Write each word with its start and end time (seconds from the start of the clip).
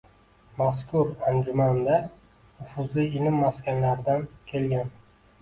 Mazkur 0.59 1.11
anjumandanufuzli 1.31 3.05
ilm 3.21 3.39
maskanlaridan 3.45 4.27
kelgan. 4.51 4.91